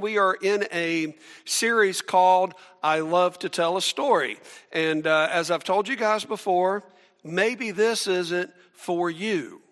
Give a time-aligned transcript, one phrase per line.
[0.00, 4.38] We are in a series called I Love to Tell a Story.
[4.72, 6.82] And uh, as I've told you guys before,
[7.22, 9.62] maybe this isn't for you.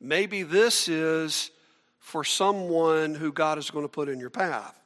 [0.00, 1.50] Maybe this is
[1.98, 4.78] for someone who God is going to put in your path.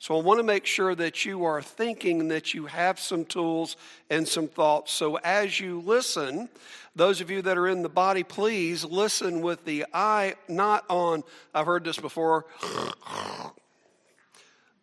[0.00, 3.76] So I want to make sure that you are thinking that you have some tools
[4.08, 4.92] and some thoughts.
[4.92, 6.48] So as you listen,
[6.96, 11.22] those of you that are in the body, please listen with the eye not on,
[11.54, 12.46] I've heard this before,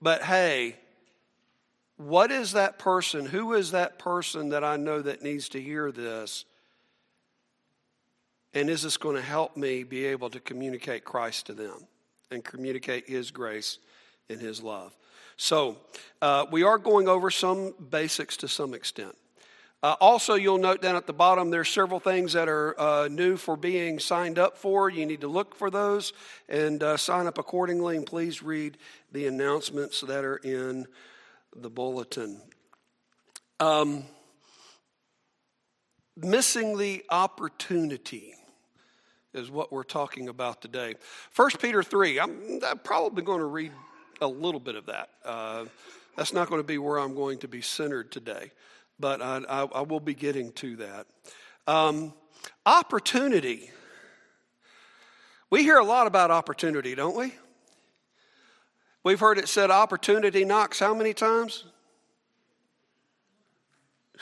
[0.04, 0.76] but hey,
[1.98, 3.26] what is that person?
[3.26, 6.46] Who is that person that I know that needs to hear this?
[8.54, 11.88] And is this going to help me be able to communicate Christ to them
[12.30, 13.80] and communicate His grace
[14.30, 14.96] and His love?
[15.38, 15.78] So,
[16.22, 19.16] uh, we are going over some basics to some extent.
[19.84, 23.38] Uh, also, you'll note down at the bottom there's several things that are uh, new
[23.38, 24.90] for being signed up for.
[24.90, 26.14] You need to look for those
[26.50, 27.96] and uh, sign up accordingly.
[27.96, 28.78] And please read
[29.12, 30.88] the announcements that are in
[31.56, 32.42] the bulletin.
[33.60, 34.04] Um,
[36.16, 38.34] missing the opportunity
[39.36, 40.96] is what we're talking about today.
[41.30, 43.72] First Peter 3, I'm, I'm probably going to read
[44.22, 45.10] a little bit of that.
[45.24, 45.66] Uh,
[46.16, 48.52] that's not going to be where I'm going to be centered today,
[49.00, 51.08] but I, I, I will be getting to that.
[51.68, 52.14] Um,
[52.66, 53.70] opportunity.
[55.50, 57.34] We hear a lot about opportunity, don't we?
[59.04, 61.66] We've heard it said opportunity knocks how many times?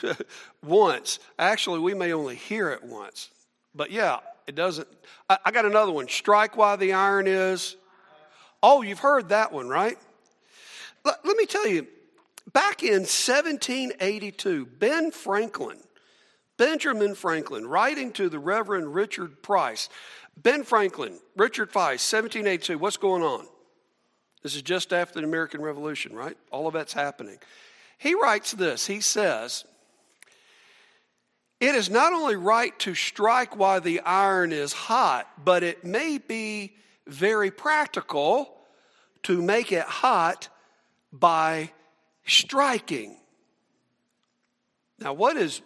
[0.62, 1.18] once.
[1.38, 3.30] Actually, we may only hear it once.
[3.74, 4.86] But yeah, it doesn't.
[5.28, 6.08] I, I got another one.
[6.08, 7.76] Strike while the iron is
[8.62, 9.98] Oh, you've heard that one, right?
[11.04, 11.86] Let, let me tell you,
[12.52, 15.78] back in 1782, Ben Franklin,
[16.56, 19.88] Benjamin Franklin, writing to the Reverend Richard Price,
[20.36, 23.46] Ben Franklin, Richard Price, 1782, what's going on?
[24.42, 26.36] This is just after the American Revolution, right?
[26.50, 27.38] All of that's happening.
[27.98, 29.64] He writes this He says,
[31.60, 36.18] It is not only right to strike while the iron is hot, but it may
[36.18, 36.74] be
[37.06, 38.52] very practical
[39.24, 40.48] to make it hot
[41.12, 41.70] by
[42.26, 43.16] striking.
[44.98, 45.60] Now, what is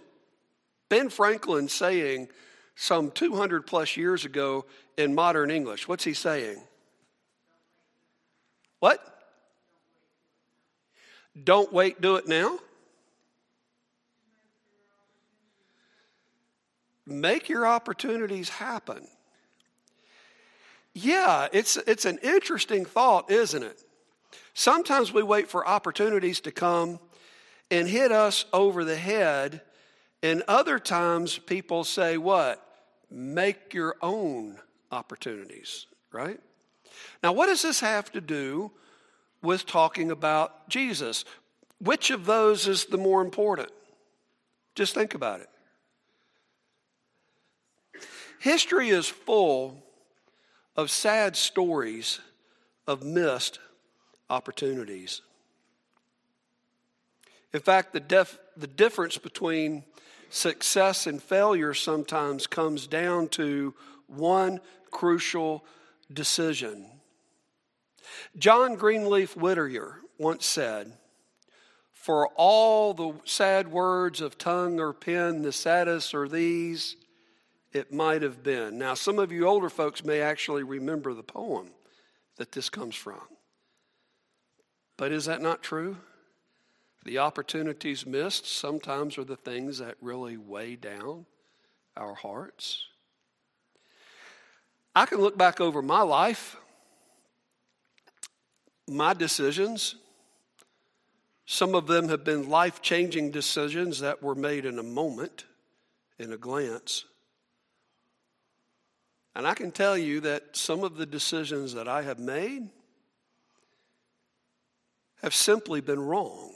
[0.88, 2.28] Ben Franklin saying
[2.74, 4.64] some 200 plus years ago
[4.96, 5.86] in modern English?
[5.86, 6.62] What's he saying?
[8.80, 9.00] What?
[11.44, 12.58] Don't wait, do it now?
[17.06, 19.06] Make your opportunities happen.
[21.02, 23.82] Yeah, it's, it's an interesting thought, isn't it?
[24.52, 27.00] Sometimes we wait for opportunities to come
[27.70, 29.62] and hit us over the head,
[30.22, 32.64] and other times people say, What?
[33.10, 34.58] Make your own
[34.92, 36.38] opportunities, right?
[37.22, 38.70] Now, what does this have to do
[39.42, 41.24] with talking about Jesus?
[41.80, 43.70] Which of those is the more important?
[44.74, 45.48] Just think about it.
[48.38, 49.82] History is full
[50.76, 52.20] of sad stories
[52.86, 53.58] of missed
[54.28, 55.22] opportunities.
[57.52, 59.84] In fact, the, def, the difference between
[60.30, 63.74] success and failure sometimes comes down to
[64.06, 64.60] one
[64.90, 65.64] crucial
[66.12, 66.86] decision.
[68.38, 70.92] John Greenleaf Whittier once said,
[71.92, 76.96] For all the sad words of tongue or pen, the saddest are these
[77.72, 78.78] it might have been.
[78.78, 81.70] Now, some of you older folks may actually remember the poem
[82.36, 83.20] that this comes from.
[84.96, 85.96] But is that not true?
[87.04, 91.26] The opportunities missed sometimes are the things that really weigh down
[91.96, 92.84] our hearts.
[94.94, 96.56] I can look back over my life,
[98.88, 99.94] my decisions.
[101.46, 105.44] Some of them have been life changing decisions that were made in a moment,
[106.18, 107.04] in a glance.
[109.34, 112.68] And I can tell you that some of the decisions that I have made
[115.22, 116.52] have simply been wrong.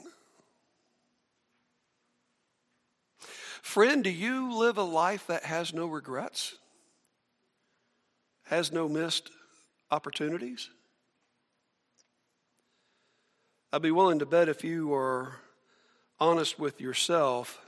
[3.61, 6.55] Friend, do you live a life that has no regrets?
[8.43, 9.31] Has no missed
[9.89, 10.69] opportunities?
[13.73, 15.35] I'd be willing to bet if you are
[16.19, 17.61] honest with yourself,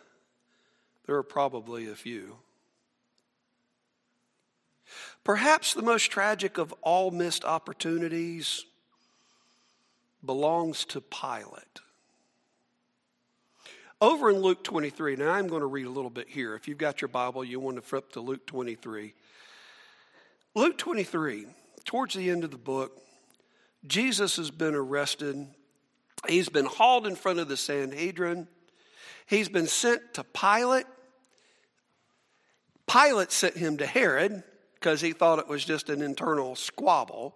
[1.06, 2.38] there are probably a few.
[5.24, 8.66] Perhaps the most tragic of all missed opportunities
[10.26, 11.82] belongs to Pilate.
[14.00, 16.54] Over in Luke 23, now I'm going to read a little bit here.
[16.54, 19.14] If you've got your Bible, you want to flip to Luke 23.
[20.54, 21.48] Luke 23,
[21.84, 23.02] towards the end of the book,
[23.88, 25.48] Jesus has been arrested.
[26.28, 28.48] He's been hauled in front of the Sanhedrin.
[29.26, 30.86] He's been sent to Pilate.
[32.86, 34.44] Pilate sent him to Herod
[34.80, 37.36] because he thought it was just an internal squabble.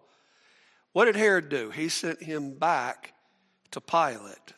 [0.94, 1.72] What did Herod do?
[1.72, 3.14] He sent him back
[3.72, 4.54] to Pilate.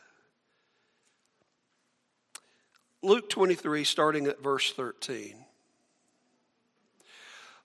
[3.02, 5.46] Luke 23, starting at verse 13.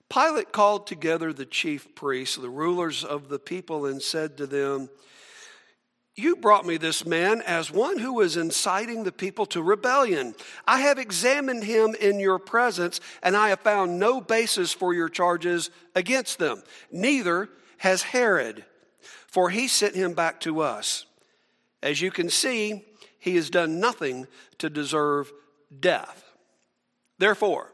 [0.09, 4.89] Pilate called together the chief priests, the rulers of the people, and said to them,
[6.19, 10.35] You brought me this man as one who is inciting the people to rebellion.
[10.67, 15.07] I have examined him in your presence, and I have found no basis for your
[15.07, 16.61] charges against them.
[16.91, 18.65] Neither has Herod,
[19.27, 21.05] for he sent him back to us.
[21.81, 22.83] As you can see,
[23.17, 24.27] he has done nothing
[24.57, 25.31] to deserve
[25.79, 26.25] death.
[27.17, 27.71] Therefore,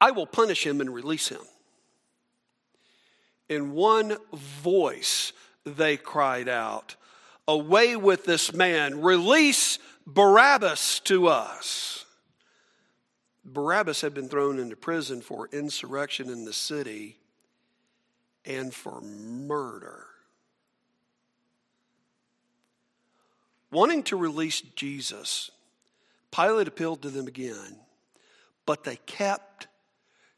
[0.00, 1.42] I will punish him and release him.
[3.48, 5.32] In one voice,
[5.64, 6.94] they cried out,
[7.48, 12.04] Away with this man, release Barabbas to us.
[13.42, 17.16] Barabbas had been thrown into prison for insurrection in the city
[18.44, 20.04] and for murder.
[23.70, 25.50] Wanting to release Jesus,
[26.30, 27.78] Pilate appealed to them again,
[28.66, 29.68] but they kept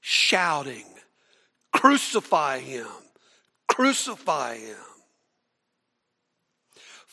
[0.01, 0.87] shouting,
[1.73, 2.87] Crucify him!
[3.67, 4.77] Crucify him!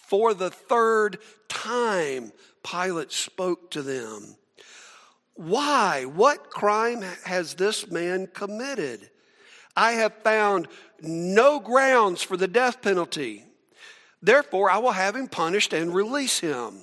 [0.08, 1.20] For the third
[1.50, 2.32] time,
[2.64, 4.38] Pilate spoke to them.
[5.34, 6.06] Why?
[6.06, 9.10] What crime has this man committed?
[9.76, 10.70] I have found
[11.02, 13.44] no grounds for the death penalty.
[14.22, 16.80] Therefore, I will have him punished and release him.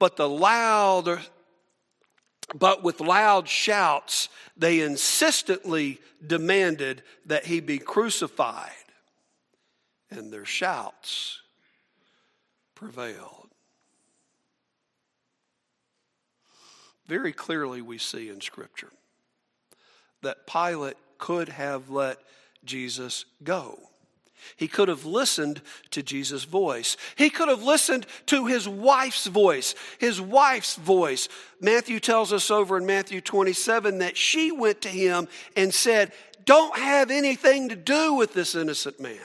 [0.00, 1.20] But the loud
[2.54, 8.72] but with loud shouts, they insistently demanded that he be crucified.
[10.10, 11.41] And their shouts
[12.82, 13.48] prevailed.
[17.06, 18.90] Very clearly, we see in Scripture
[20.22, 22.18] that Pilate could have let
[22.64, 23.78] Jesus go.
[24.56, 25.62] He could have listened
[25.92, 26.96] to Jesus' voice.
[27.14, 29.76] He could have listened to his wife's voice.
[29.98, 31.28] His wife's voice.
[31.60, 36.10] Matthew tells us over in Matthew 27 that she went to him and said,
[36.44, 39.20] Don't have anything to do with this innocent man.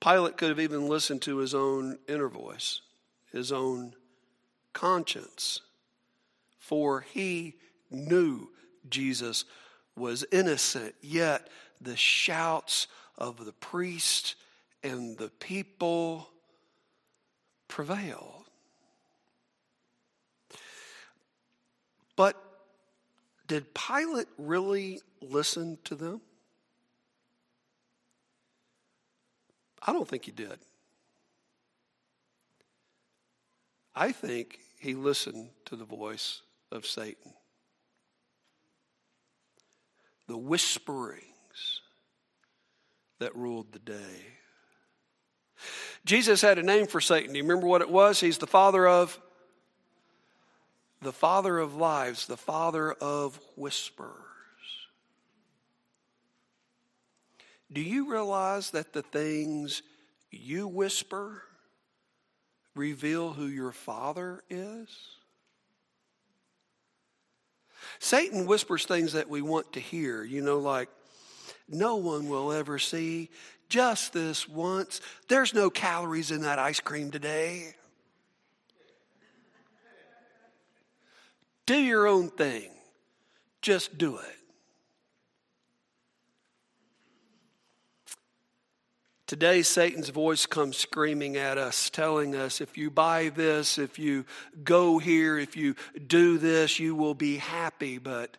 [0.00, 2.80] Pilate could have even listened to his own inner voice,
[3.32, 3.94] his own
[4.72, 5.60] conscience,
[6.58, 7.54] for he
[7.90, 8.48] knew
[8.88, 9.44] Jesus
[9.96, 11.48] was innocent, yet
[11.80, 14.34] the shouts of the priest
[14.82, 16.28] and the people
[17.68, 18.44] prevailed.
[22.16, 22.42] But
[23.46, 26.20] did Pilate really listen to them?
[29.82, 30.58] I don't think he did.
[33.94, 37.32] I think he listened to the voice of Satan
[40.26, 41.22] the whisperings
[43.18, 44.26] that ruled the day.
[46.04, 47.32] Jesus had a name for Satan.
[47.32, 48.20] Do you remember what it was?
[48.20, 49.18] He's the father of
[51.02, 54.25] the father of lies, the father of whispers.
[57.72, 59.82] Do you realize that the things
[60.30, 61.42] you whisper
[62.74, 64.88] reveal who your father is?
[67.98, 70.88] Satan whispers things that we want to hear, you know, like,
[71.68, 73.30] no one will ever see
[73.68, 75.00] just this once.
[75.28, 77.74] There's no calories in that ice cream today.
[81.66, 82.70] Do your own thing,
[83.60, 84.45] just do it.
[89.26, 94.24] Today, Satan's voice comes screaming at us, telling us if you buy this, if you
[94.62, 95.74] go here, if you
[96.06, 97.98] do this, you will be happy.
[97.98, 98.36] But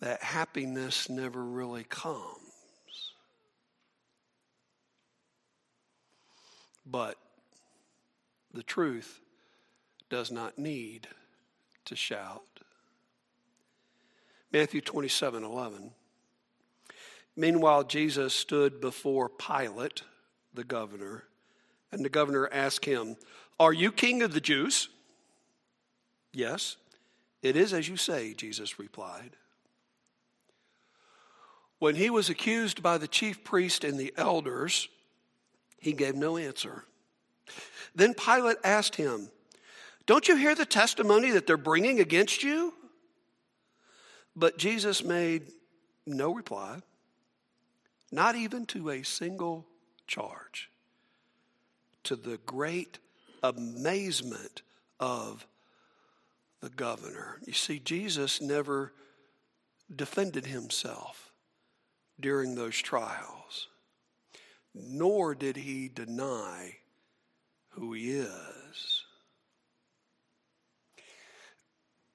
[0.00, 3.14] that happiness never really comes.
[6.84, 7.16] But
[8.52, 9.20] the truth
[10.10, 11.08] does not need
[11.86, 12.42] to shout.
[14.52, 15.92] Matthew 27 11.
[17.36, 20.02] Meanwhile, Jesus stood before Pilate,
[20.52, 21.24] the governor,
[21.90, 23.16] and the governor asked him,
[23.58, 24.88] Are you king of the Jews?
[26.32, 26.76] Yes,
[27.42, 29.36] it is as you say, Jesus replied.
[31.78, 34.88] When he was accused by the chief priest and the elders,
[35.78, 36.84] he gave no answer.
[37.94, 39.28] Then Pilate asked him,
[40.06, 42.74] Don't you hear the testimony that they're bringing against you?
[44.34, 45.48] But Jesus made
[46.06, 46.80] no reply,
[48.14, 49.66] not even to a single
[50.06, 50.70] charge,
[52.04, 52.98] to the great
[53.42, 54.62] amazement
[55.00, 55.46] of
[56.60, 57.40] the governor.
[57.44, 58.92] You see, Jesus never
[59.94, 61.32] defended himself
[62.20, 63.68] during those trials,
[64.72, 66.76] nor did he deny
[67.70, 69.02] who he is.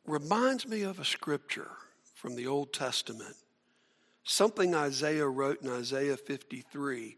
[0.06, 1.72] Reminds me of a scripture
[2.16, 3.36] from the Old Testament,
[4.30, 7.18] something Isaiah wrote in Isaiah 53,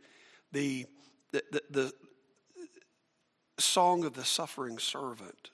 [0.54, 0.86] the,
[1.32, 1.94] the, the, the
[3.60, 5.52] song of the suffering servant.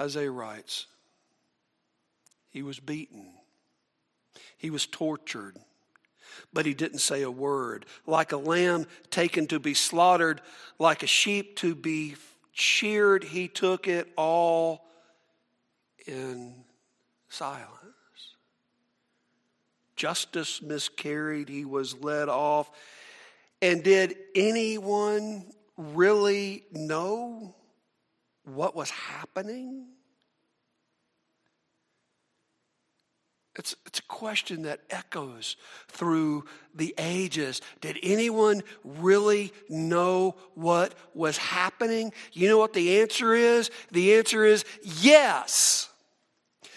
[0.00, 0.86] Isaiah writes,
[2.50, 3.34] He was beaten,
[4.56, 5.56] he was tortured,
[6.52, 7.84] but he didn't say a word.
[8.06, 10.40] Like a lamb taken to be slaughtered,
[10.78, 12.16] like a sheep to be
[12.52, 14.86] sheared, he took it all
[16.06, 16.64] in
[17.28, 17.95] silence.
[19.96, 22.70] Justice miscarried, he was led off.
[23.62, 27.54] And did anyone really know
[28.44, 29.86] what was happening?
[33.58, 35.56] It's, it's a question that echoes
[35.88, 37.62] through the ages.
[37.80, 42.12] Did anyone really know what was happening?
[42.32, 43.70] You know what the answer is?
[43.92, 45.88] The answer is yes.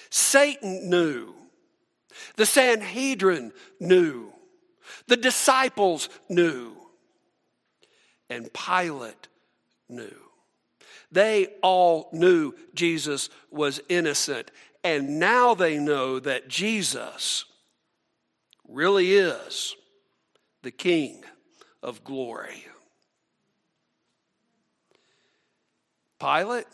[0.10, 1.36] Satan knew.
[2.36, 4.34] The Sanhedrin knew.
[5.08, 6.76] The disciples knew
[8.30, 9.28] and Pilate
[9.88, 10.16] knew.
[11.12, 14.52] They all knew Jesus was innocent,
[14.84, 17.46] and now they know that Jesus
[18.68, 19.76] really is
[20.62, 21.24] the King
[21.82, 22.66] of glory.
[26.20, 26.68] Pilate,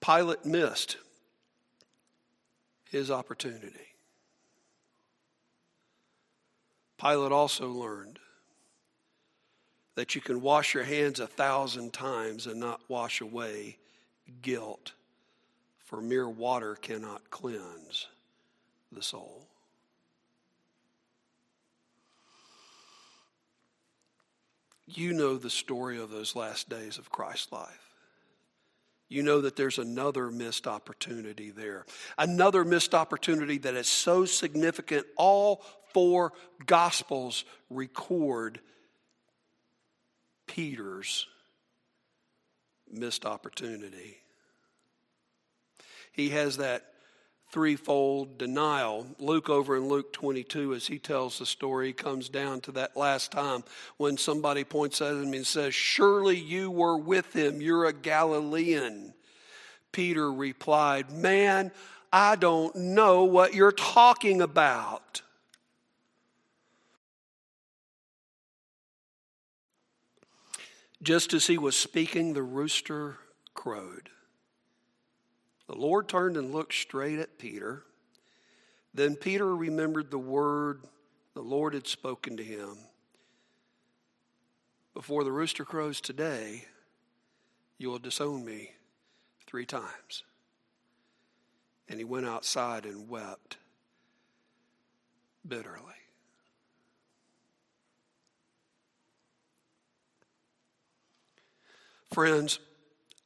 [0.00, 0.96] Pilate missed
[2.94, 3.88] his opportunity.
[6.96, 8.20] Pilate also learned
[9.96, 13.78] that you can wash your hands a thousand times and not wash away
[14.42, 14.92] guilt,
[15.80, 18.06] for mere water cannot cleanse
[18.92, 19.48] the soul.
[24.86, 27.93] You know the story of those last days of Christ's life.
[29.14, 31.86] You know that there's another missed opportunity there.
[32.18, 35.06] Another missed opportunity that is so significant.
[35.16, 36.32] All four
[36.66, 38.58] Gospels record
[40.48, 41.28] Peter's
[42.90, 44.16] missed opportunity.
[46.10, 46.93] He has that
[47.54, 49.06] threefold denial.
[49.20, 53.30] Luke, over in Luke 22, as he tells the story, comes down to that last
[53.30, 53.62] time
[53.96, 59.14] when somebody points at him and says, Surely you were with him, you're a Galilean.
[59.92, 61.70] Peter replied, Man,
[62.12, 65.22] I don't know what you're talking about.
[71.00, 73.18] Just as he was speaking, the rooster
[73.54, 74.10] crowed.
[75.74, 77.82] The Lord turned and looked straight at Peter.
[78.94, 80.84] Then Peter remembered the word
[81.34, 82.76] the Lord had spoken to him.
[84.94, 86.66] Before the rooster crows today,
[87.76, 88.70] you will disown me
[89.48, 90.22] three times.
[91.88, 93.56] And he went outside and wept
[95.44, 95.82] bitterly.
[102.12, 102.60] Friends,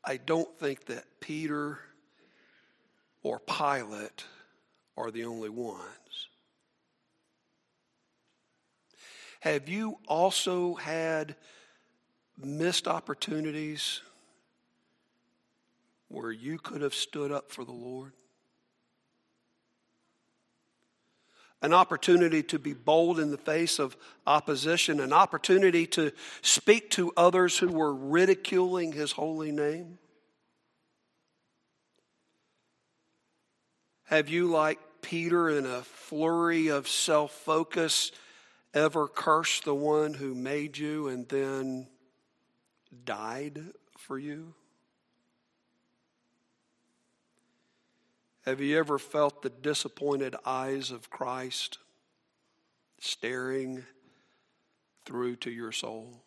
[0.03, 1.81] I don't think that Peter
[3.23, 4.25] or Pilate
[4.97, 6.29] are the only ones.
[9.41, 11.37] Have you also had
[12.37, 14.01] missed opportunities
[16.09, 18.13] where you could have stood up for the Lord?
[21.63, 23.97] an opportunity to be bold in the face of
[24.27, 29.99] opposition, an opportunity to speak to others who were ridiculing his holy name?
[34.09, 38.11] Have you, like Peter, in a flurry of self focus,
[38.73, 41.87] ever cursed the one who made you and then
[43.05, 43.63] died
[43.99, 44.55] for you?
[48.47, 51.77] Have you ever felt the disappointed eyes of Christ
[52.99, 53.85] staring
[55.05, 56.23] through to your soul?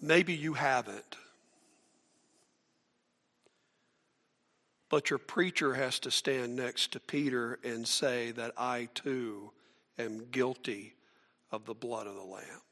[0.00, 1.16] Maybe you haven't.
[4.88, 9.50] But your preacher has to stand next to Peter and say that I too
[9.98, 10.94] am guilty
[11.50, 12.62] of the blood of the Lamb.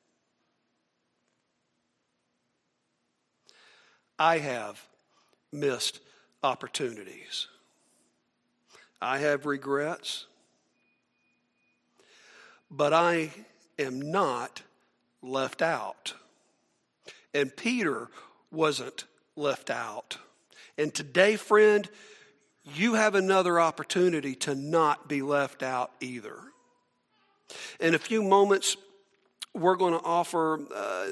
[4.19, 4.87] I have
[5.51, 6.01] missed
[6.43, 7.49] opportunities.
[9.03, 10.27] I have regrets,
[12.71, 13.33] but I
[13.79, 14.63] am not
[15.21, 16.15] left out.
[17.33, 18.09] And Peter
[18.53, 19.05] wasn't
[19.35, 20.19] left out.
[20.77, 21.89] And today, friend,
[22.65, 26.39] you have another opportunity to not be left out either.
[27.79, 28.77] In a few moments,
[29.55, 31.07] we're going to offer uh,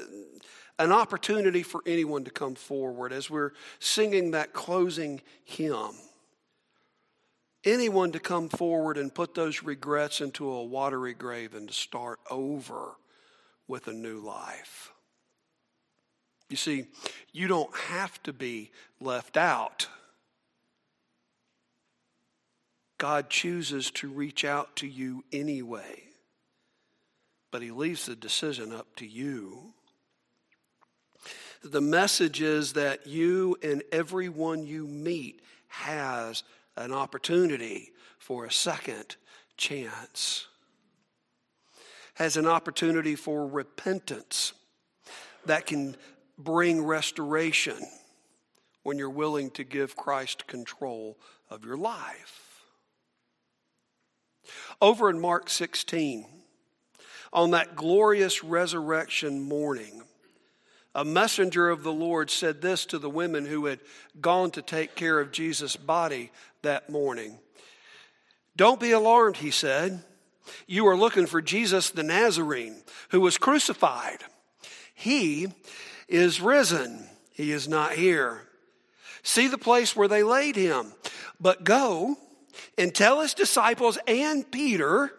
[0.79, 5.93] an opportunity for anyone to come forward as we're singing that closing hymn.
[7.65, 12.19] Anyone to come forward and put those regrets into a watery grave and to start
[12.29, 12.97] over
[13.69, 14.93] with a new life.
[16.53, 16.85] You see,
[17.33, 19.89] you don't have to be left out.
[22.99, 26.03] God chooses to reach out to you anyway,
[27.51, 29.73] but He leaves the decision up to you.
[31.65, 36.43] The message is that you and everyone you meet has
[36.77, 39.17] an opportunity for a second
[39.57, 40.49] chance,
[42.13, 44.53] has an opportunity for repentance
[45.47, 45.97] that can
[46.45, 47.77] bring restoration
[48.83, 51.19] when you're willing to give Christ control
[51.51, 52.65] of your life.
[54.81, 56.27] Over in Mark 16,
[57.33, 60.03] on that glorious resurrection morning,
[60.95, 63.81] a messenger of the Lord said this to the women who had
[64.21, 66.31] gone to take care of Jesus' body
[66.63, 67.39] that morning.
[68.57, 70.03] Don't be alarmed, he said.
[70.67, 74.19] You are looking for Jesus the Nazarene who was crucified.
[74.95, 75.49] He
[76.13, 77.09] is risen.
[77.33, 78.43] He is not here.
[79.23, 80.93] See the place where they laid him.
[81.41, 82.17] But go
[82.77, 85.13] and tell his disciples and Peter,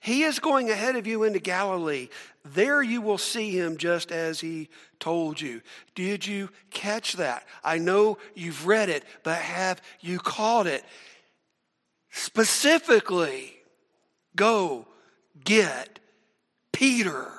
[0.00, 2.08] he is going ahead of you into Galilee.
[2.44, 5.60] There you will see him just as he told you.
[5.94, 7.46] Did you catch that?
[7.62, 10.84] I know you've read it, but have you caught it?
[12.10, 13.54] Specifically,
[14.34, 14.86] go
[15.44, 15.98] get
[16.72, 17.30] Peter.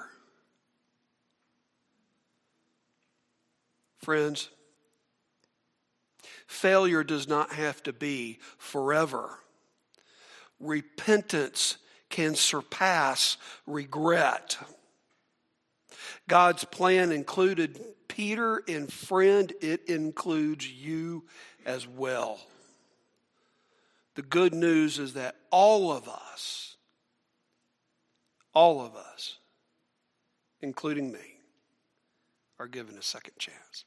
[4.03, 4.49] Friends,
[6.45, 9.39] failure does not have to be forever.
[10.59, 11.77] Repentance
[12.09, 14.57] can surpass regret.
[16.27, 21.23] God's plan included Peter, and friend, it includes you
[21.65, 22.41] as well.
[24.15, 26.75] The good news is that all of us,
[28.53, 29.37] all of us,
[30.61, 31.37] including me,
[32.59, 33.85] are given a second chance.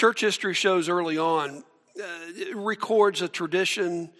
[0.00, 1.62] Church history shows early on,
[2.02, 4.10] uh, records a tradition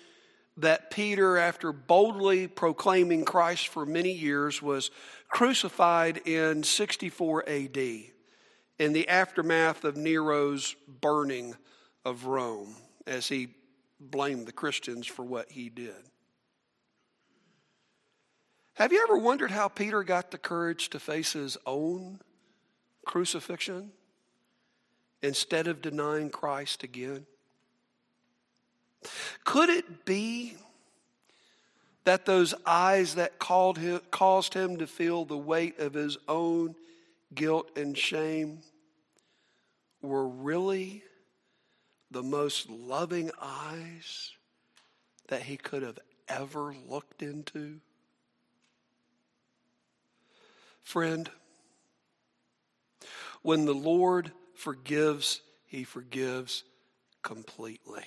[0.58, 4.90] that Peter, after boldly proclaiming Christ for many years, was
[5.30, 11.54] crucified in 64 AD in the aftermath of Nero's burning
[12.04, 13.54] of Rome as he
[13.98, 15.96] blamed the Christians for what he did.
[18.74, 22.20] Have you ever wondered how Peter got the courage to face his own
[23.06, 23.92] crucifixion
[25.22, 27.26] instead of denying Christ again?
[29.44, 30.56] Could it be
[32.04, 33.32] that those eyes that
[33.76, 36.74] him, caused him to feel the weight of his own
[37.34, 38.60] guilt and shame
[40.02, 41.02] were really
[42.10, 44.32] the most loving eyes
[45.28, 47.80] that he could have ever looked into?
[50.82, 51.30] Friend,
[53.42, 56.64] when the Lord forgives, he forgives
[57.22, 58.04] completely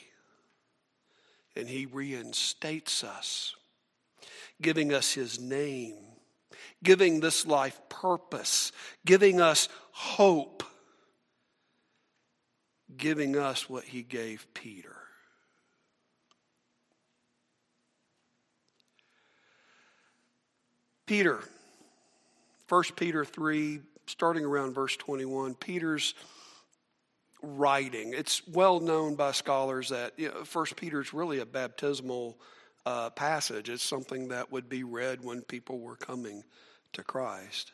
[1.55, 3.55] and he reinstates us,
[4.61, 5.95] giving us his name,
[6.83, 8.71] giving this life purpose,
[9.05, 10.63] giving us hope,
[12.97, 14.95] giving us what he gave Peter.
[21.05, 21.39] Peter,
[22.69, 26.15] 1 Peter 3, starting around verse 21, Peter's
[27.43, 28.13] writing.
[28.15, 32.39] It's well known by scholars that you know, First Peter is really a baptismal
[32.85, 33.69] uh, passage.
[33.69, 36.43] It's something that would be read when people were coming
[36.93, 37.71] to Christ.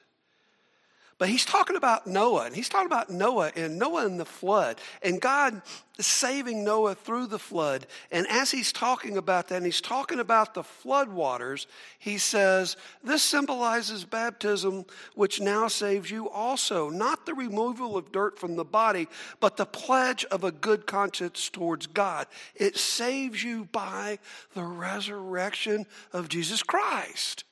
[1.20, 4.80] But he's talking about Noah, and he's talking about Noah and Noah and the flood,
[5.04, 5.62] and God
[6.00, 7.88] saving Noah through the flood.
[8.10, 11.68] And as he's talking about that, and he's talking about the flood waters,
[12.00, 16.90] he says, This symbolizes baptism, which now saves you also.
[16.90, 19.10] Not the removal of dirt from the body,
[19.42, 22.28] but the pledge of a good conscience towards God.
[22.56, 24.20] It saves you by
[24.54, 27.44] the resurrection of Jesus Christ.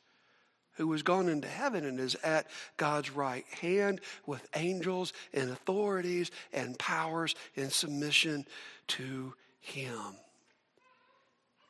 [0.77, 6.31] Who has gone into heaven and is at God's right hand with angels and authorities
[6.53, 8.45] and powers in submission
[8.87, 10.15] to him.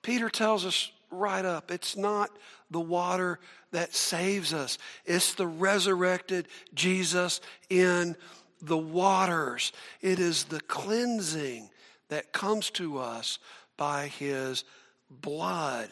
[0.01, 2.29] Peter tells us right up it's not
[2.69, 3.39] the water
[3.71, 8.15] that saves us, it's the resurrected Jesus in
[8.61, 9.71] the waters.
[10.01, 11.69] It is the cleansing
[12.09, 13.39] that comes to us
[13.77, 14.63] by his
[15.09, 15.89] blood.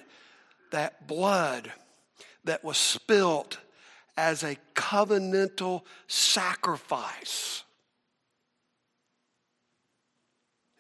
[0.72, 1.72] That blood
[2.46, 3.60] that was spilt
[4.18, 7.64] as a covenantal sacrifice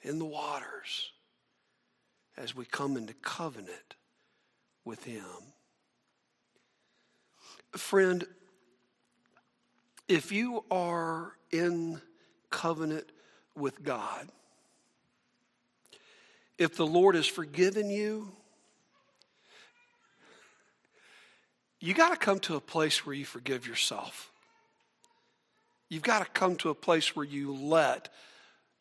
[0.01, 1.11] in the waters
[2.37, 3.95] as we come into covenant
[4.85, 5.25] with Him.
[7.75, 8.25] Friend,
[10.07, 12.01] if you are in
[12.49, 13.11] covenant
[13.55, 14.29] with God,
[16.57, 18.31] if the Lord has forgiven you,
[21.85, 24.31] you got to come to a place where you forgive yourself.
[25.87, 28.09] You've got to come to a place where you let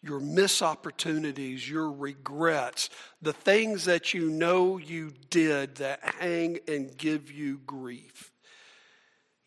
[0.02, 2.88] your miss opportunities, your regrets,
[3.20, 8.32] the things that you know you did that hang and give you grief.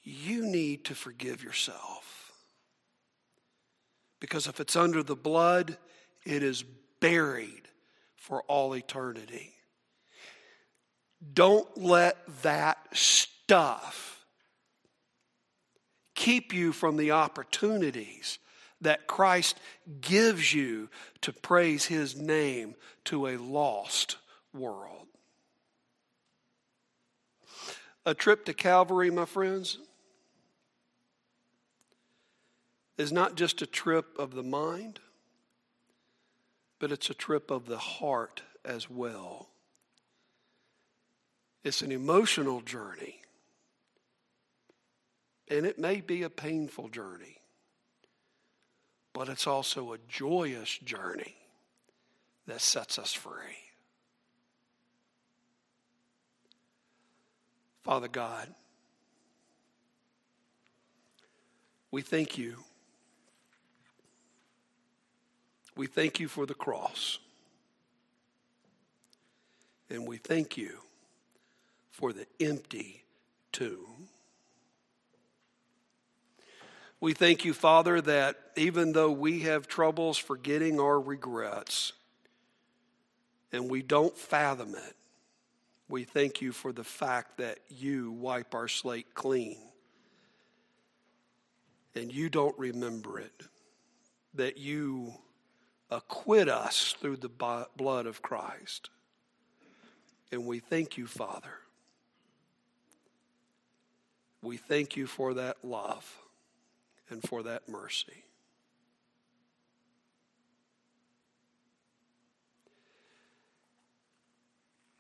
[0.04, 2.32] You need to forgive yourself.
[4.20, 5.78] Because if it's under the blood,
[6.28, 6.64] it is
[7.00, 7.70] buried
[8.16, 9.54] for all eternity.
[11.34, 12.78] Don't let that
[13.48, 14.26] stuff
[16.16, 18.40] keep you from the opportunities
[18.82, 19.58] that Christ
[20.02, 20.90] gives you
[21.22, 24.18] to praise his name to a lost
[24.54, 25.08] world.
[28.06, 29.78] A trip to Calvary, my friends,
[32.98, 35.00] is not just a trip of the mind,
[36.80, 39.48] but it's a trip of the heart as well.
[41.64, 43.22] It's an emotional journey,
[45.50, 47.38] and it may be a painful journey
[49.18, 51.34] but it's also a joyous journey
[52.46, 53.32] that sets us free.
[57.82, 58.48] Father God,
[61.90, 62.58] we thank you.
[65.76, 67.18] We thank you for the cross.
[69.90, 70.78] And we thank you
[71.90, 73.02] for the empty
[73.52, 74.10] tomb.
[77.00, 81.94] We thank you, Father, that even though we have troubles forgetting our regrets
[83.52, 84.96] and we don't fathom it,
[85.90, 89.58] we thank you for the fact that you wipe our slate clean
[91.94, 93.44] and you don't remember it,
[94.34, 95.14] that you
[95.92, 98.90] acquit us through the blood of Christ.
[100.32, 101.54] And we thank you, Father.
[104.42, 106.12] We thank you for that love
[107.10, 108.24] and for that mercy.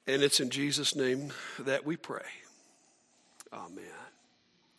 [0.08, 2.22] And it's in Jesus' name that we pray.
[3.52, 4.07] Amen.